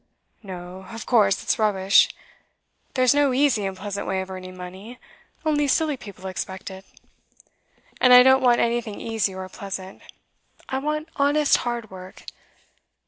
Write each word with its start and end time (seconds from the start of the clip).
'No; 0.41 0.87
of 0.89 1.05
course 1.05 1.43
it's 1.43 1.59
rubbish. 1.59 2.09
There's 2.95 3.13
no 3.13 3.33
easy 3.35 3.67
and 3.67 3.77
pleasant 3.77 4.07
way 4.07 4.19
of 4.21 4.31
earning 4.31 4.57
money; 4.57 4.97
only 5.45 5.67
silly 5.67 5.95
people 5.95 6.25
expect 6.25 6.71
it. 6.71 6.85
And 8.01 8.11
I 8.11 8.23
don't 8.23 8.41
want 8.41 8.59
anything 8.59 8.99
easy 8.99 9.35
or 9.35 9.47
pleasant. 9.47 10.01
I 10.67 10.79
want 10.79 11.09
honest 11.17 11.57
hard 11.57 11.91
work. 11.91 12.23